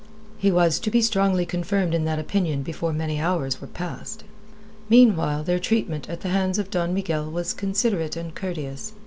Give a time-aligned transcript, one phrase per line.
[0.39, 4.23] He was to be strongly confirmed in that opinion before many hours were past.
[4.89, 8.93] Meanwhile their treatment at the hands of Don Miguel was considerate and courteous.